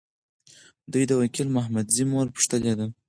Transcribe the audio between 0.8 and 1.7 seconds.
دوی د وکیل